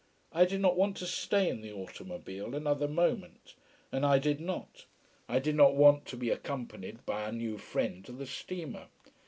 [0.31, 3.53] I did not want to stay in the automobile another moment,
[3.91, 4.85] and I did not,
[5.29, 8.87] I did not want to be accompanied by our new found friend to the steamer.